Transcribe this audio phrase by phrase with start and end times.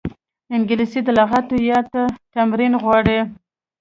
[0.55, 2.03] انګلیسي د لغاتو یاد ته
[2.33, 3.19] تمرین غواړي